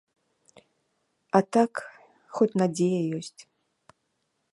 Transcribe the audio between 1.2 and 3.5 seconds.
А так, хоць надзея ёсць.